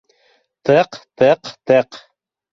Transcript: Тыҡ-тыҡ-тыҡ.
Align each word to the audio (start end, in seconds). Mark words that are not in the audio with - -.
Тыҡ-тыҡ-тыҡ. 0.69 2.01